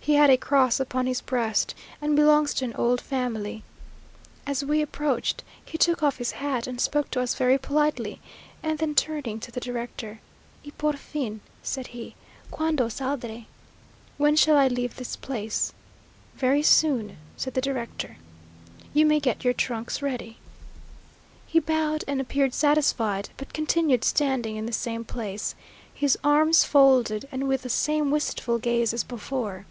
He 0.00 0.14
had 0.14 0.30
a 0.30 0.38
cross 0.38 0.80
upon 0.80 1.06
his 1.06 1.20
breast, 1.20 1.74
and 2.00 2.16
belongs 2.16 2.54
to 2.54 2.64
an 2.64 2.72
old 2.76 2.98
family. 2.98 3.62
As 4.46 4.64
we 4.64 4.80
approached, 4.80 5.44
he 5.62 5.76
took 5.76 6.02
off 6.02 6.16
his 6.16 6.30
hat, 6.30 6.66
and 6.66 6.80
spoke 6.80 7.10
to 7.10 7.20
us 7.20 7.34
very 7.34 7.58
politely; 7.58 8.18
and 8.62 8.78
then 8.78 8.94
turning 8.94 9.38
to 9.40 9.50
the 9.52 9.60
director, 9.60 10.20
"Y 10.64 10.72
por 10.78 10.94
fín," 10.94 11.40
said 11.62 11.88
he, 11.88 12.14
"Cuando 12.50 12.86
saldré?" 12.88 13.44
"When 14.16 14.34
shall 14.34 14.56
I 14.56 14.68
leave 14.68 14.96
this 14.96 15.14
place?" 15.14 15.74
"Very 16.36 16.62
soon," 16.62 17.18
said 17.36 17.52
the 17.52 17.60
director. 17.60 18.16
"You 18.94 19.04
may 19.04 19.20
get 19.20 19.44
your 19.44 19.52
trunks 19.52 20.00
ready." 20.00 20.38
He 21.46 21.60
bowed 21.60 22.04
and 22.08 22.18
appeared 22.18 22.54
satisfied, 22.54 23.28
but 23.36 23.52
continued 23.52 24.04
standing 24.04 24.56
in 24.56 24.64
the 24.64 24.72
same 24.72 25.04
place, 25.04 25.54
his 25.92 26.16
arms 26.24 26.64
folded, 26.64 27.28
and 27.30 27.46
with 27.46 27.60
the 27.60 27.68
same 27.68 28.10
wistful 28.10 28.56
gaze 28.58 28.94
as 28.94 29.04
before. 29.04 29.66